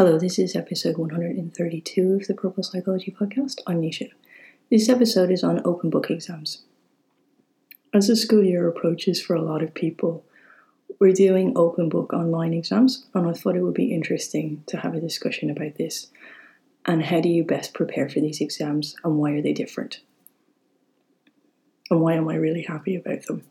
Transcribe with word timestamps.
Hello, 0.00 0.18
this 0.18 0.38
is 0.38 0.56
episode 0.56 0.96
132 0.96 2.14
of 2.14 2.26
the 2.26 2.32
Purple 2.32 2.62
Psychology 2.62 3.14
Podcast. 3.14 3.60
I'm 3.66 3.82
Nisha. 3.82 4.08
This 4.70 4.88
episode 4.88 5.30
is 5.30 5.44
on 5.44 5.60
open 5.62 5.90
book 5.90 6.10
exams. 6.10 6.62
As 7.92 8.06
the 8.06 8.16
school 8.16 8.42
year 8.42 8.66
approaches 8.66 9.20
for 9.20 9.36
a 9.36 9.42
lot 9.42 9.62
of 9.62 9.74
people, 9.74 10.24
we're 10.98 11.12
doing 11.12 11.52
open 11.54 11.90
book 11.90 12.14
online 12.14 12.54
exams, 12.54 13.08
and 13.12 13.28
I 13.28 13.34
thought 13.34 13.56
it 13.56 13.60
would 13.60 13.74
be 13.74 13.92
interesting 13.92 14.64
to 14.68 14.78
have 14.78 14.94
a 14.94 15.00
discussion 15.02 15.50
about 15.50 15.74
this 15.74 16.06
and 16.86 17.04
how 17.04 17.20
do 17.20 17.28
you 17.28 17.44
best 17.44 17.74
prepare 17.74 18.08
for 18.08 18.20
these 18.20 18.40
exams 18.40 18.96
and 19.04 19.18
why 19.18 19.32
are 19.32 19.42
they 19.42 19.52
different? 19.52 20.00
And 21.90 22.00
why 22.00 22.14
am 22.14 22.26
I 22.26 22.36
really 22.36 22.62
happy 22.62 22.96
about 22.96 23.26
them? 23.26 23.42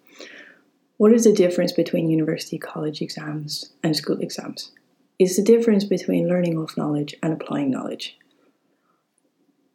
What 0.97 1.13
is 1.13 1.25
the 1.25 1.31
difference 1.31 1.73
between 1.73 2.09
university 2.09 2.57
college 2.57 3.04
exams 3.04 3.71
and 3.84 3.95
school 3.95 4.20
exams? 4.20 4.71
Is 5.20 5.36
the 5.36 5.43
difference 5.43 5.83
between 5.83 6.29
learning 6.29 6.57
off 6.57 6.77
knowledge 6.77 7.13
and 7.21 7.33
applying 7.33 7.69
knowledge. 7.69 8.18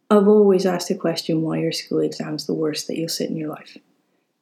I've 0.09 0.27
always 0.27 0.65
asked 0.65 0.89
the 0.89 0.95
question 0.95 1.43
why 1.43 1.59
are 1.59 1.71
school 1.71 2.01
exams 2.01 2.47
the 2.47 2.55
worst 2.55 2.87
that 2.87 2.97
you'll 2.97 3.11
sit 3.11 3.29
in 3.29 3.37
your 3.37 3.51
life? 3.51 3.77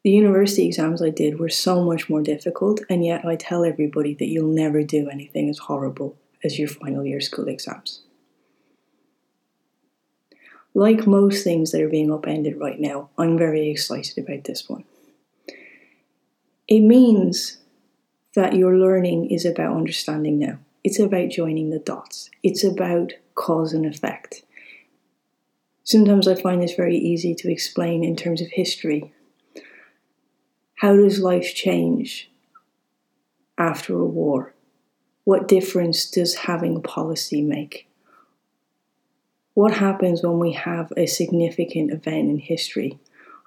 The 0.05 0.11
university 0.11 0.65
exams 0.65 1.02
I 1.02 1.11
did 1.11 1.41
were 1.41 1.48
so 1.48 1.83
much 1.83 2.09
more 2.09 2.23
difficult, 2.23 2.83
and 2.88 3.05
yet 3.05 3.25
I 3.25 3.34
tell 3.34 3.65
everybody 3.65 4.15
that 4.15 4.28
you'll 4.28 4.52
never 4.52 4.84
do 4.84 5.09
anything 5.09 5.51
as 5.51 5.59
horrible 5.59 6.16
as 6.45 6.56
your 6.56 6.69
final 6.69 7.05
year 7.05 7.20
school 7.20 7.48
exams. 7.48 8.03
Like 10.73 11.05
most 11.05 11.42
things 11.42 11.73
that 11.73 11.83
are 11.83 11.89
being 11.89 12.12
upended 12.12 12.61
right 12.61 12.78
now, 12.78 13.11
I'm 13.19 13.37
very 13.37 13.69
excited 13.70 14.19
about 14.19 14.45
this 14.45 14.69
one. 14.69 14.84
It 16.69 16.80
means 16.80 17.59
that 18.37 18.55
your 18.55 18.77
learning 18.77 19.33
is 19.33 19.45
about 19.45 19.77
understanding 19.77 20.39
now. 20.39 20.59
It's 20.84 20.98
about 20.98 21.30
joining 21.30 21.70
the 21.70 21.78
dots. 21.78 22.28
It's 22.42 22.64
about 22.64 23.12
cause 23.34 23.72
and 23.72 23.86
effect. 23.86 24.42
Sometimes 25.84 26.27
I 26.27 26.34
find 26.34 26.62
this 26.62 26.74
very 26.74 26.97
easy 26.97 27.34
to 27.36 27.50
explain 27.50 28.02
in 28.02 28.16
terms 28.16 28.41
of 28.41 28.48
history. 28.48 29.12
How 30.77 30.97
does 30.97 31.20
life 31.20 31.55
change 31.55 32.30
after 33.56 33.97
a 33.97 34.05
war? 34.05 34.55
What 35.24 35.47
difference 35.47 36.11
does 36.11 36.34
having 36.34 36.83
policy 36.83 37.42
make? 37.42 37.89
What 39.55 39.74
happens 39.74 40.22
when 40.22 40.41
we 40.41 40.52
have 40.52 40.92
a 40.96 41.06
significant 41.06 41.92
event 41.92 42.28
in 42.28 42.39
history? 42.39 42.98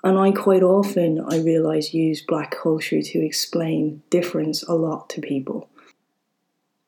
And 0.06 0.18
I 0.18 0.32
quite 0.32 0.64
often, 0.64 1.20
I 1.20 1.40
realize, 1.40 1.94
use 1.94 2.22
black 2.22 2.52
culture 2.52 3.02
to 3.02 3.26
explain 3.26 4.04
difference 4.10 4.64
a 4.64 4.74
lot 4.74 5.10
to 5.10 5.22
people. 5.22 5.70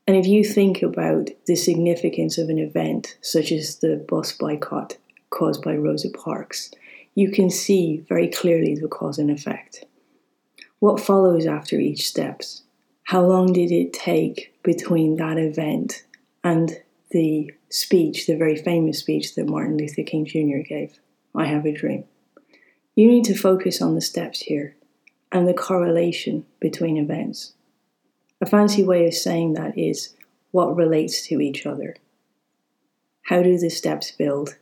And 0.07 0.15
if 0.15 0.25
you 0.25 0.45
think 0.45 0.81
about 0.81 1.29
the 1.47 1.57
significance 1.57 2.37
of 2.37 2.47
an 2.47 2.57
event 2.57 3.17
such 3.21 3.51
as 3.51 3.79
the 3.79 3.97
bus 4.07 4.31
boycott 4.31 4.97
caused 5.29 5.61
by 5.61 5.75
Rosa 5.75 6.09
Parks, 6.09 6.71
you 7.13 7.29
can 7.29 7.49
see 7.49 8.05
very 8.07 8.29
clearly 8.29 8.73
the 8.75 8.87
cause 8.87 9.17
and 9.19 9.29
effect. 9.29 9.83
What 10.79 11.01
follows 11.01 11.45
after 11.45 11.77
each 11.77 12.07
steps? 12.07 12.63
How 13.03 13.21
long 13.25 13.51
did 13.51 13.71
it 13.71 13.91
take 13.91 14.53
between 14.63 15.17
that 15.17 15.37
event 15.37 16.05
and 16.43 16.77
the 17.11 17.51
speech, 17.69 18.27
the 18.27 18.37
very 18.37 18.55
famous 18.55 18.99
speech 18.99 19.35
that 19.35 19.49
Martin 19.49 19.77
Luther 19.77 20.03
King 20.03 20.25
Jr. 20.25 20.59
gave? 20.67 20.99
I 21.35 21.45
have 21.45 21.65
a 21.65 21.73
dream. 21.73 22.05
You 22.95 23.07
need 23.07 23.25
to 23.25 23.35
focus 23.35 23.81
on 23.81 23.95
the 23.95 24.01
steps 24.01 24.41
here 24.41 24.75
and 25.31 25.47
the 25.47 25.53
correlation 25.53 26.45
between 26.59 26.97
events. 26.97 27.53
A 28.39 28.45
fancy 28.45 28.83
way 28.83 29.07
of 29.07 29.13
saying 29.13 29.53
that 29.53 29.77
is 29.77 30.15
what 30.51 30.75
relates 30.75 31.25
to 31.27 31.41
each 31.41 31.65
other. 31.65 31.95
How 33.23 33.41
do 33.41 33.57
the 33.57 33.69
steps 33.69 34.11
build? 34.11 34.55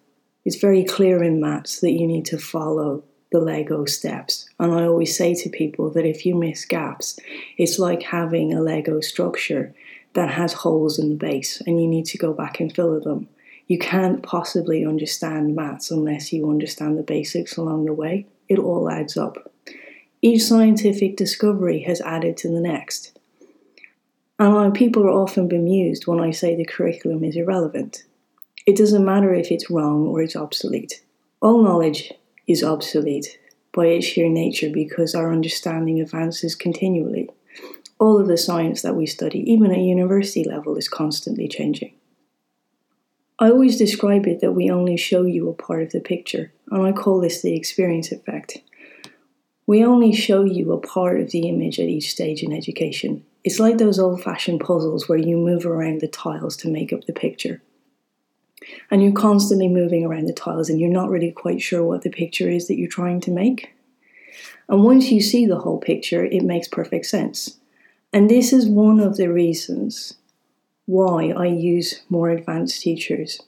It's 0.45 0.56
very 0.56 0.84
clear 0.84 1.23
in 1.23 1.42
maths 1.42 1.82
that 1.82 1.92
you 1.92 2.08
need 2.08 2.26
to 2.26 2.38
follow 2.38 3.04
the 3.32 3.40
Lego 3.40 3.86
steps. 3.86 4.48
And 4.59 4.72
I 4.72 4.86
always 4.86 5.16
say 5.16 5.36
to 5.36 5.49
people 5.49 5.89
that 5.92 6.05
if 6.05 6.26
you 6.26 6.36
miss 6.36 6.64
gaps, 6.64 7.20
it's 7.58 7.77
like 7.80 8.04
having 8.04 8.54
a 8.54 8.61
Lego 8.61 9.02
structure 9.02 9.73
that 10.14 10.30
has 10.30 10.54
holes 10.54 10.98
in 10.98 11.10
the 11.10 11.16
base 11.16 11.61
and 11.67 11.82
you 11.82 11.88
need 11.88 12.05
to 12.05 12.17
go 12.17 12.32
back 12.33 12.60
and 12.60 12.73
fill 12.73 12.99
them. 13.02 13.28
You 13.67 13.78
can't 13.80 14.23
possibly 14.23 14.86
understand 14.86 15.55
maths 15.55 15.92
unless 15.92 16.32
you 16.32 16.49
understand 16.49 16.98
the 16.98 17.04
basics 17.04 17.58
along 17.58 17.86
the 17.86 17.94
way. 17.94 18.28
It 18.48 18.60
all 18.60 18.89
adds 18.89 19.17
up. 19.17 19.52
Each 20.22 20.44
scientific 20.44 21.17
discovery 21.17 21.82
has 21.82 21.99
added 22.02 22.38
to 22.38 22.48
the 22.48 22.61
next. 22.61 23.14
And 24.38 24.73
people 24.73 25.04
are 25.04 25.12
often 25.12 25.48
bemused 25.48 26.08
when 26.08 26.20
I 26.20 26.32
say 26.32 26.56
the 26.56 26.66
curriculum 26.66 27.23
is 27.23 27.38
irrelevant. 27.38 28.04
It 28.66 28.76
doesn't 28.76 29.06
matter 29.06 29.34
if 29.34 29.52
it's 29.52 29.70
wrong 29.70 30.08
or 30.08 30.22
it's 30.22 30.36
obsolete. 30.36 31.02
All 31.42 31.64
knowledge 31.64 32.12
is 32.48 32.64
obsolete 32.64 33.40
by 33.73 33.88
its 33.88 34.08
sheer 34.08 34.28
nature 34.28 34.70
because 34.70 35.16
our 35.16 35.32
understanding 35.32 36.02
advances 36.02 36.56
continually. 36.56 37.30
All 38.00 38.20
of 38.20 38.28
the 38.28 38.38
science 38.38 38.82
that 38.82 38.96
we 38.96 39.06
study, 39.06 39.40
even 39.50 39.72
at 39.72 39.80
university 39.80 40.44
level, 40.44 40.76
is 40.76 40.90
constantly 40.90 41.48
changing. 41.48 41.94
I 43.40 43.50
always 43.50 43.78
describe 43.78 44.28
it 44.28 44.40
that 44.42 44.54
we 44.54 44.70
only 44.70 44.98
show 44.98 45.23
you 45.23 45.50
a 45.50 45.54
part 45.54 45.84
of 45.84 45.92
the 45.92 46.00
picture, 46.00 46.52
and 46.72 46.86
I 46.86 46.92
call 46.92 47.20
this 47.20 47.42
the 47.42 47.56
experience 47.56 48.12
effect. 48.12 48.58
We 49.67 49.84
only 49.84 50.14
show 50.14 50.44
you 50.44 50.72
a 50.72 50.80
part 50.80 51.20
of 51.20 51.32
the 51.32 51.48
image 51.48 51.80
at 51.80 51.88
each 51.88 52.12
stage 52.12 52.44
in 52.44 52.54
education, 52.54 53.26
it's 53.45 53.60
like 53.60 53.78
those 53.78 54.00
old 54.00 54.23
fashioned 54.23 54.60
puzzles 54.60 55.08
where 55.08 55.20
you 55.20 55.38
move 55.38 55.67
around 55.67 56.02
the 56.02 56.08
tiles 56.08 56.58
to 56.58 56.67
make 56.67 56.92
up 56.92 57.06
the 57.06 57.14
picture. 57.14 57.61
And 58.89 59.04
you're 59.04 59.14
constantly 59.14 59.67
moving 59.67 60.04
around 60.04 60.26
the 60.26 60.33
tiles 60.33 60.67
and 60.67 60.80
you're 60.80 60.89
not 60.89 61.11
really 61.11 61.32
quite 61.32 61.61
sure 61.61 61.84
what 61.84 62.02
the 62.02 62.10
picture 62.10 62.50
is 62.50 62.67
that 62.67 62.78
you're 62.78 62.89
trying 62.89 63.22
to 63.22 63.32
make. 63.32 63.72
And 64.67 64.84
once 64.84 65.11
you 65.11 65.22
see 65.22 65.45
the 65.45 65.60
whole 65.60 65.78
picture, 65.78 66.26
it 66.26 66.42
makes 66.42 66.67
perfect 66.67 67.05
sense. 67.05 67.60
And 68.11 68.32
this 68.32 68.52
is 68.52 68.67
one 68.67 69.00
of 69.00 69.16
the 69.16 69.32
reasons 69.32 70.16
why 70.88 71.30
I 71.30 71.45
use 71.45 72.02
more 72.10 72.32
advanced 72.32 72.82
teachers. 72.82 73.39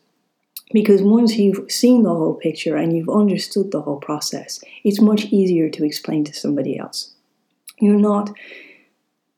Because 0.74 1.02
once 1.02 1.38
you've 1.38 1.72
seen 1.72 2.03
the 2.03 2.13
whole 2.13 2.36
picture 2.36 2.75
and 2.75 2.96
you've 2.96 3.09
understood 3.09 3.72
the 3.72 3.81
whole 3.81 4.00
process, 4.00 4.63
it's 4.84 5.02
much 5.02 5.25
easier 5.25 5.72
to 5.72 5.84
explain 5.84 6.24
to 6.25 6.34
somebody 6.34 6.78
else. 6.78 7.13
You're 7.80 7.96
not 7.96 8.31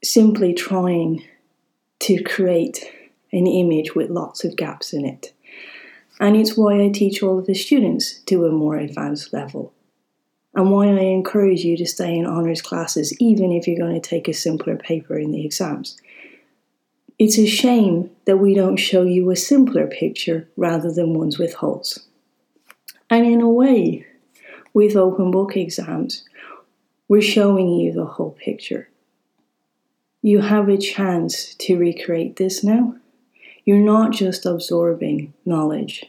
simply 0.03 0.53
trying 0.53 1.23
to 1.99 2.23
create 2.23 2.85
an 3.31 3.45
image 3.45 3.95
with 3.95 4.09
lots 4.09 4.43
of 4.43 4.55
gaps 4.55 4.93
in 4.93 5.05
it. 5.05 5.33
And 6.19 6.35
it's 6.35 6.57
why 6.57 6.81
I 6.81 6.89
teach 6.89 7.21
all 7.21 7.39
of 7.39 7.45
the 7.45 7.53
students 7.53 8.19
to 8.23 8.45
a 8.45 8.51
more 8.51 8.77
advanced 8.77 9.33
level. 9.33 9.73
And 10.55 10.71
why 10.71 10.87
I 10.87 10.99
encourage 11.01 11.63
you 11.63 11.77
to 11.77 11.85
stay 11.85 12.17
in 12.17 12.25
honours 12.25 12.61
classes, 12.61 13.15
even 13.21 13.51
if 13.51 13.67
you're 13.67 13.77
going 13.77 13.99
to 13.99 14.09
take 14.09 14.27
a 14.27 14.33
simpler 14.33 14.75
paper 14.75 15.17
in 15.17 15.31
the 15.31 15.45
exams. 15.45 15.97
It's 17.19 17.37
a 17.37 17.45
shame 17.45 18.09
that 18.25 18.37
we 18.37 18.53
don't 18.55 18.77
show 18.77 19.03
you 19.03 19.29
a 19.29 19.35
simpler 19.35 19.87
picture 19.87 20.47
rather 20.55 20.91
than 20.91 21.13
ones 21.13 21.37
with 21.37 21.53
holes. 21.53 21.99
And 23.09 23.25
in 23.25 23.41
a 23.41 23.49
way, 23.49 24.05
with 24.73 24.95
open 24.95 25.31
book 25.31 25.55
exams, 25.57 26.23
we're 27.07 27.21
showing 27.21 27.69
you 27.69 27.91
the 27.91 28.05
whole 28.05 28.31
picture. 28.31 28.89
You 30.21 30.41
have 30.41 30.67
a 30.67 30.77
chance 30.77 31.55
to 31.59 31.77
recreate 31.77 32.35
this 32.35 32.61
now. 32.61 32.95
You're 33.63 33.77
not 33.77 34.11
just 34.11 34.45
absorbing 34.45 35.33
knowledge 35.45 36.03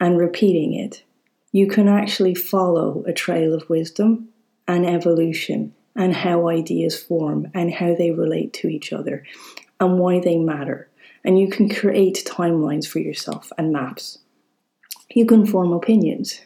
and 0.00 0.18
repeating 0.18 0.74
it. 0.74 1.04
You 1.52 1.68
can 1.68 1.86
actually 1.86 2.34
follow 2.34 3.04
a 3.06 3.12
trail 3.12 3.54
of 3.54 3.70
wisdom 3.70 4.30
and 4.66 4.84
evolution 4.84 5.72
and 5.94 6.14
how 6.14 6.48
ideas 6.48 7.00
form 7.00 7.48
and 7.54 7.72
how 7.72 7.94
they 7.94 8.10
relate 8.10 8.52
to 8.54 8.68
each 8.68 8.92
other 8.92 9.22
and 9.78 10.00
why 10.00 10.18
they 10.18 10.36
matter. 10.36 10.88
And 11.24 11.38
you 11.38 11.48
can 11.48 11.68
create 11.68 12.24
timelines 12.26 12.88
for 12.88 12.98
yourself 12.98 13.52
and 13.56 13.72
maps. 13.72 14.18
You 15.14 15.26
can 15.26 15.46
form 15.46 15.72
opinions. 15.72 16.40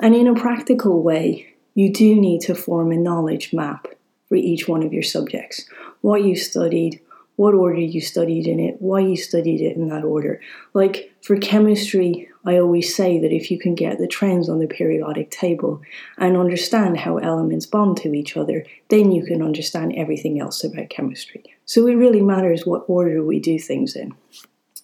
And 0.00 0.16
in 0.16 0.26
a 0.26 0.34
practical 0.34 1.00
way, 1.00 1.54
you 1.74 1.92
do 1.92 2.16
need 2.16 2.40
to 2.42 2.56
form 2.56 2.90
a 2.90 2.96
knowledge 2.96 3.52
map 3.52 3.86
for 4.28 4.36
each 4.36 4.68
one 4.68 4.82
of 4.82 4.92
your 4.92 5.02
subjects. 5.02 5.66
What 6.00 6.24
you 6.24 6.36
studied, 6.36 7.00
what 7.36 7.54
order 7.54 7.80
you 7.80 8.00
studied 8.00 8.46
in 8.46 8.58
it, 8.58 8.76
why 8.80 9.00
you 9.00 9.16
studied 9.16 9.60
it 9.60 9.76
in 9.76 9.88
that 9.88 10.04
order. 10.04 10.40
Like 10.74 11.12
for 11.22 11.36
chemistry, 11.36 12.28
I 12.44 12.58
always 12.58 12.94
say 12.94 13.18
that 13.18 13.32
if 13.32 13.50
you 13.50 13.58
can 13.58 13.74
get 13.74 13.98
the 13.98 14.06
trends 14.06 14.48
on 14.48 14.58
the 14.58 14.66
periodic 14.66 15.30
table 15.30 15.82
and 16.16 16.36
understand 16.36 16.98
how 16.98 17.18
elements 17.18 17.66
bond 17.66 17.98
to 17.98 18.14
each 18.14 18.36
other, 18.36 18.64
then 18.88 19.12
you 19.12 19.24
can 19.24 19.42
understand 19.42 19.94
everything 19.96 20.40
else 20.40 20.64
about 20.64 20.88
chemistry. 20.88 21.44
So 21.66 21.86
it 21.86 21.94
really 21.94 22.22
matters 22.22 22.64
what 22.64 22.84
order 22.88 23.22
we 23.22 23.40
do 23.40 23.58
things 23.58 23.96
in. 23.96 24.14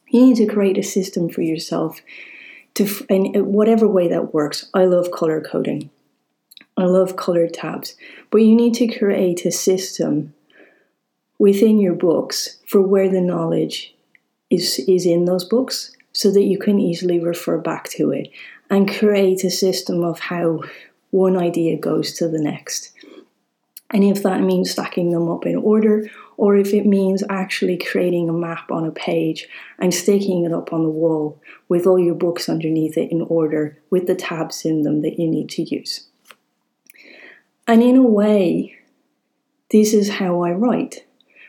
You 0.09 0.27
need 0.27 0.37
to 0.37 0.47
create 0.47 0.77
a 0.77 0.83
system 0.83 1.31
for 1.31 1.41
yourself 1.41 2.03
to, 2.75 2.87
in 3.09 3.53
whatever 3.53 3.89
way 3.89 4.09
that 4.09 4.35
works. 4.35 4.69
I 4.75 4.85
love 4.85 5.11
color 5.11 5.41
coding. 5.41 5.91
I 6.77 6.85
love 6.85 7.17
colored 7.17 7.55
tabs, 7.55 7.95
but 8.31 8.39
you 8.39 8.55
need 8.55 8.75
to 8.75 8.89
create 8.89 9.45
a 9.45 9.53
system 9.53 10.35
within 11.39 11.79
your 11.79 11.95
books 11.95 12.59
for 12.67 12.81
where 12.81 13.09
the 13.09 13.21
knowledge 13.21 13.95
is, 14.51 14.79
is 14.89 15.07
in 15.07 15.25
those 15.25 15.45
books 15.45 15.95
so 16.13 16.31
that 16.31 16.45
you 16.45 16.59
can 16.59 16.79
easily 16.79 17.19
refer 17.19 17.59
back 17.59 17.89
to 17.91 18.11
it 18.11 18.31
and 18.71 18.95
create 18.99 19.45
a 19.45 19.51
system 19.51 20.03
of 20.05 20.19
how 20.21 20.61
one 21.11 21.37
idea 21.37 21.77
goes 21.77 22.13
to 22.15 22.29
the 22.29 22.41
next. 22.41 22.93
And 23.91 24.03
if 24.05 24.23
that 24.23 24.41
means 24.41 24.71
stacking 24.71 25.11
them 25.11 25.29
up 25.29 25.45
in 25.45 25.57
order, 25.57 26.09
or 26.39 26.57
if 26.57 26.73
it 26.73 26.87
means 26.87 27.23
actually 27.29 27.77
creating 27.77 28.29
a 28.29 28.33
map 28.33 28.71
on 28.71 28.87
a 28.87 28.91
page 28.91 29.47
and 29.79 29.93
sticking 29.93 30.45
it 30.45 30.53
up 30.53 30.73
on 30.73 30.83
the 30.83 30.89
wall 30.89 31.39
with 31.69 31.87
all 31.87 31.99
your 31.99 32.15
books 32.15 32.49
underneath 32.49 32.97
it 32.97 33.13
in 33.13 33.21
order 33.23 33.79
with 33.91 34.07
the 34.07 34.15
tabs 34.15 34.65
in 34.65 34.83
them 34.83 35.03
that 35.03 35.19
you 35.19 35.29
need 35.29 35.51
to 35.51 35.63
use. 35.63 36.07
And 37.73 37.83
in 37.83 37.97
a 37.97 38.03
way, 38.03 38.77
this 39.71 39.95
is 39.95 40.11
how 40.11 40.43
I 40.43 40.51
write 40.51 41.07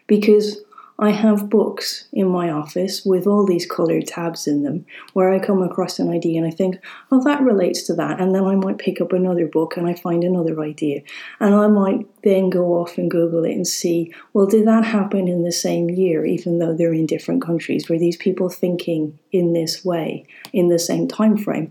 because 0.08 0.64
I 0.98 1.10
have 1.10 1.50
books 1.50 2.08
in 2.14 2.30
my 2.30 2.50
office 2.50 3.04
with 3.04 3.28
all 3.28 3.46
these 3.46 3.66
colored 3.66 4.08
tabs 4.08 4.48
in 4.48 4.64
them 4.64 4.86
where 5.12 5.34
I 5.34 5.40
come 5.40 5.62
across 5.62 6.00
an 6.00 6.10
idea 6.10 6.42
and 6.42 6.48
I 6.48 6.56
think, 6.56 6.78
oh, 7.12 7.22
that 7.26 7.42
relates 7.42 7.84
to 7.88 7.94
that. 7.96 8.22
And 8.22 8.34
then 8.34 8.46
I 8.46 8.56
might 8.56 8.78
pick 8.78 9.02
up 9.02 9.12
another 9.12 9.48
book 9.48 9.76
and 9.76 9.86
I 9.86 9.96
find 9.96 10.24
another 10.24 10.62
idea. 10.62 11.02
And 11.42 11.56
I 11.56 11.68
might 11.68 12.08
then 12.24 12.50
go 12.50 12.68
off 12.76 12.98
and 12.98 13.12
Google 13.12 13.44
it 13.44 13.52
and 13.52 13.68
see, 13.68 14.14
well, 14.32 14.46
did 14.46 14.66
that 14.66 14.86
happen 14.86 15.28
in 15.28 15.44
the 15.44 15.52
same 15.52 15.90
year, 15.90 16.24
even 16.26 16.60
though 16.60 16.74
they're 16.74 16.94
in 16.94 17.06
different 17.06 17.42
countries? 17.42 17.90
Were 17.90 18.00
these 18.00 18.16
people 18.16 18.48
thinking 18.48 19.20
in 19.34 19.52
this 19.52 19.84
way 19.84 20.26
in 20.54 20.70
the 20.70 20.80
same 20.80 21.06
time 21.06 21.36
frame? 21.36 21.70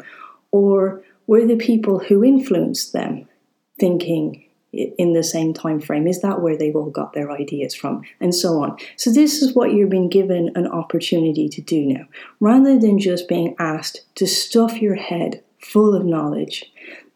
Or 0.51 1.03
were 1.27 1.47
the 1.47 1.57
people 1.57 2.01
who 2.01 2.23
influenced 2.23 2.93
them 2.93 3.29
thinking 3.83 4.45
in 4.73 5.13
the 5.13 5.23
same 5.23 5.53
time 5.53 5.81
frame 5.81 6.07
is 6.07 6.23
that 6.23 6.41
where 6.41 6.57
they've 6.57 6.77
all 6.77 6.91
got 6.91 7.13
their 7.13 7.31
ideas 7.31 7.75
from? 7.75 8.03
And 8.21 8.35
so 8.35 8.63
on. 8.63 8.79
So 8.97 9.13
this 9.13 9.43
is 9.43 9.55
what 9.55 9.75
you're 9.75 9.87
being 9.87 10.09
given 10.09 10.51
an 10.55 10.67
opportunity 10.67 11.49
to 11.49 11.61
do 11.61 11.85
now. 11.85 12.07
Rather 12.41 12.79
than 12.79 12.99
just 12.99 13.29
being 13.29 13.55
asked 13.59 14.03
to 14.15 14.27
stuff 14.27 14.81
your 14.81 14.95
head 14.95 15.43
full 15.59 15.95
of 15.95 16.07
knowledge 16.07 16.65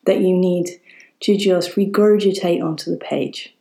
that 0.04 0.20
you 0.20 0.36
need 0.36 0.68
to 1.20 1.36
just 1.36 1.76
regurgitate 1.76 2.62
onto 2.62 2.90
the 2.90 2.98
page 2.98 3.56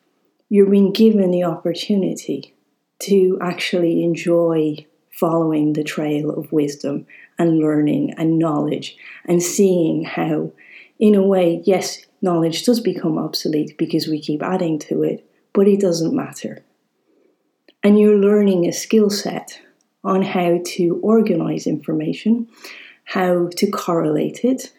you're 0.50 0.70
being 0.70 0.94
given 0.94 1.32
the 1.32 1.44
opportunity 1.44 2.56
to 3.00 3.38
actually 3.42 4.04
enjoy 4.04 4.86
following 5.12 5.74
the 5.74 5.84
trail 5.84 6.30
of 6.30 6.52
wisdom 6.52 7.06
and 7.38 7.60
learning 7.60 8.14
and 8.18 8.38
knowledge 8.38 8.96
and 9.26 9.42
seeing 9.42 10.04
how 10.04 10.52
in 11.00 11.16
a 11.16 11.24
way 11.24 11.62
yes 11.66 12.06
knowledge 12.26 12.66
does 12.66 12.82
become 12.82 13.18
obsolete 13.18 13.78
because 13.78 14.08
we 14.08 14.20
keep 14.20 14.44
adding 14.44 14.78
to 14.80 15.04
it, 15.04 15.26
but 15.54 15.68
it 15.68 15.80
doesn't 15.80 16.14
matter. 16.14 16.64
And 17.82 17.98
you're 17.98 18.18
learning 18.18 18.66
a 18.66 18.74
skill 18.74 19.10
set 19.10 19.62
on 20.04 20.22
how 20.22 20.60
to 20.66 21.00
organize 21.02 21.66
information, 21.68 22.50
how 23.06 23.50
to 23.56 23.72
correlate 23.72 24.44
it, 24.44 24.74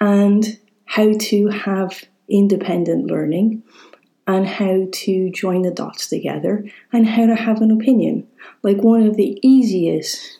and 0.00 0.58
how 0.86 1.12
to 1.12 1.48
have 1.48 2.04
independent 2.28 3.06
learning, 3.06 3.62
and 4.26 4.46
how 4.46 4.88
to 4.90 5.30
join 5.30 5.62
the 5.62 5.70
dots 5.70 6.08
together, 6.08 6.64
and 6.92 7.06
how 7.06 7.26
to 7.26 7.36
have 7.36 7.60
an 7.60 7.70
opinion. 7.70 8.26
Like 8.62 8.78
one 8.78 9.02
of 9.02 9.16
the 9.16 9.38
easiest 9.46 10.38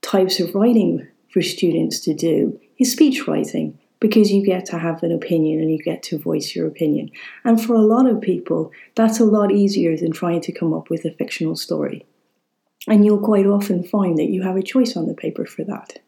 types 0.00 0.40
of 0.40 0.54
writing 0.54 1.06
for 1.28 1.42
students 1.42 2.00
to 2.00 2.14
do 2.14 2.58
is 2.78 2.92
speech 2.92 3.26
writing 3.26 3.78
because 4.02 4.32
you 4.32 4.44
get 4.44 4.66
to 4.66 4.78
have 4.78 5.00
an 5.04 5.12
opinion 5.12 5.60
and 5.60 5.70
you 5.70 5.78
get 5.78 6.02
to 6.02 6.18
voice 6.18 6.56
your 6.56 6.66
opinion. 6.66 7.08
And 7.44 7.62
for 7.62 7.74
a 7.74 7.80
lot 7.80 8.06
of 8.06 8.20
people, 8.20 8.72
that's 8.96 9.20
a 9.20 9.24
lot 9.24 9.52
easier 9.52 9.96
than 9.96 10.10
trying 10.10 10.40
to 10.40 10.50
come 10.50 10.74
up 10.74 10.90
with 10.90 11.04
a 11.04 11.12
fictional 11.12 11.54
story. 11.54 12.04
And 12.88 13.04
you'll 13.04 13.20
quite 13.20 13.46
often 13.46 13.84
find 13.84 14.18
that 14.18 14.30
you 14.30 14.42
have 14.42 14.56
a 14.56 14.62
choice 14.62 14.96
on 14.96 15.06
the 15.06 15.14
paper 15.14 15.46
for 15.46 15.62
that. 15.64 16.00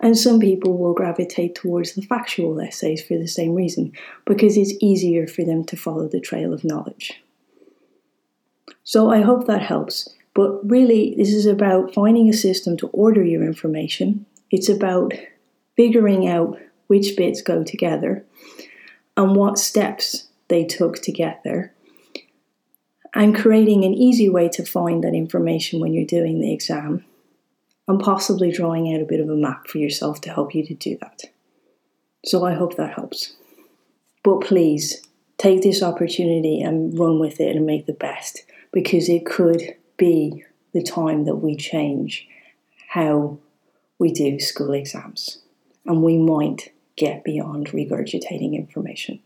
And 0.00 0.18
some 0.18 0.40
people 0.40 0.76
will 0.76 0.94
gravitate 0.94 1.54
towards 1.54 1.94
the 1.94 2.02
factual 2.02 2.60
essays 2.60 3.00
for 3.00 3.16
the 3.16 3.28
same 3.28 3.54
reason, 3.54 3.92
because 4.24 4.56
it's 4.56 4.74
easier 4.80 5.28
for 5.28 5.44
them 5.44 5.62
to 5.66 5.76
follow 5.76 6.08
the 6.08 6.20
trail 6.20 6.52
of 6.52 6.64
knowledge. 6.64 7.22
So 8.82 9.12
I 9.12 9.20
hope 9.20 9.46
that 9.46 9.62
helps. 9.62 10.08
But 10.34 10.68
really, 10.68 11.14
this 11.16 11.32
is 11.32 11.46
about 11.46 11.94
finding 11.94 12.28
a 12.28 12.32
system 12.32 12.76
to 12.78 12.88
order 12.88 13.22
your 13.22 13.44
information. 13.44 14.26
It's 14.50 14.68
about 14.68 15.12
figuring 15.76 16.26
out 16.26 16.58
which 16.88 17.16
bits 17.16 17.40
go 17.40 17.62
together, 17.62 18.24
and 19.16 19.36
what 19.36 19.58
steps 19.58 20.28
they 20.48 20.64
took 20.64 21.00
to 21.02 21.12
get 21.12 21.42
there, 21.44 21.72
and 23.14 23.36
creating 23.36 23.84
an 23.84 23.94
easy 23.94 24.28
way 24.28 24.48
to 24.48 24.64
find 24.64 25.02
that 25.04 25.14
information 25.14 25.80
when 25.80 25.94
you're 25.94 26.04
doing 26.04 26.40
the 26.40 26.52
exam, 26.52 27.04
and 27.86 28.00
possibly 28.00 28.50
drawing 28.50 28.92
out 28.92 29.00
a 29.00 29.06
bit 29.06 29.20
of 29.20 29.30
a 29.30 29.34
map 29.34 29.66
for 29.66 29.78
yourself 29.78 30.20
to 30.20 30.30
help 30.30 30.54
you 30.54 30.66
to 30.66 30.74
do 30.74 30.98
that. 31.00 31.22
So 32.24 32.44
I 32.44 32.54
hope 32.54 32.76
that 32.76 32.94
helps. 32.94 33.36
But 34.22 34.40
please 34.40 35.02
take 35.38 35.62
this 35.62 35.82
opportunity 35.82 36.60
and 36.60 36.98
run 36.98 37.18
with 37.18 37.40
it 37.40 37.56
and 37.56 37.64
make 37.64 37.86
the 37.86 37.92
best 37.92 38.44
because 38.72 39.08
it 39.08 39.24
could 39.24 39.76
be 39.96 40.44
the 40.74 40.82
time 40.82 41.24
that 41.24 41.36
we 41.36 41.56
change 41.56 42.28
how 42.88 43.38
we 43.98 44.12
do 44.12 44.38
school 44.38 44.72
exams. 44.72 45.38
And 45.86 46.02
we 46.02 46.18
might 46.18 46.72
get 46.98 47.24
beyond 47.24 47.68
regurgitating 47.68 48.54
information. 48.54 49.20